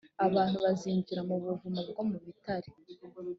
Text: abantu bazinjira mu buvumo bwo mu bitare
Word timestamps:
abantu 0.25 0.55
bazinjira 0.65 1.21
mu 1.29 1.35
buvumo 1.43 1.81
bwo 1.89 2.03
mu 2.09 2.17
bitare 2.25 2.69